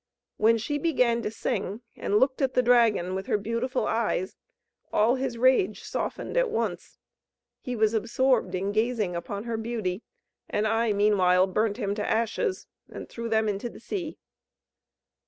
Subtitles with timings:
[0.37, 4.35] When she began to sing, and looked at the dragon with her beautiful eyes,
[4.91, 6.97] all his rage softened at once;
[7.59, 10.01] he was absorbed in gazing upon her beauty,
[10.49, 14.17] and I meanwhile burnt him to ashes, and threw them into the sea."